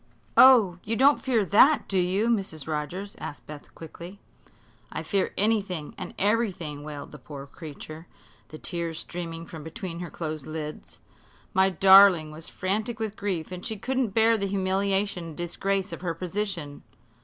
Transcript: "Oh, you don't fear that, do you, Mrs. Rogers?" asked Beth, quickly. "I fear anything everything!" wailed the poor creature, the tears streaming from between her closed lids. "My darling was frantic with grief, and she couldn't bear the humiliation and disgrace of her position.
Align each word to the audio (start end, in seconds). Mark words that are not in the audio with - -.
"Oh, 0.35 0.79
you 0.83 0.95
don't 0.95 1.21
fear 1.21 1.45
that, 1.45 1.87
do 1.87 1.99
you, 1.99 2.27
Mrs. 2.27 2.67
Rogers?" 2.67 3.15
asked 3.19 3.45
Beth, 3.45 3.75
quickly. 3.75 4.19
"I 4.91 5.03
fear 5.03 5.31
anything 5.37 5.93
everything!" 6.17 6.83
wailed 6.83 7.11
the 7.11 7.19
poor 7.19 7.45
creature, 7.45 8.07
the 8.47 8.57
tears 8.57 8.97
streaming 8.97 9.45
from 9.45 9.63
between 9.63 9.99
her 9.99 10.09
closed 10.09 10.47
lids. 10.47 11.01
"My 11.53 11.69
darling 11.69 12.31
was 12.31 12.49
frantic 12.49 12.97
with 12.97 13.15
grief, 13.15 13.51
and 13.51 13.63
she 13.63 13.77
couldn't 13.77 14.15
bear 14.15 14.37
the 14.39 14.47
humiliation 14.47 15.23
and 15.25 15.37
disgrace 15.37 15.93
of 15.93 16.01
her 16.01 16.15
position. 16.15 16.81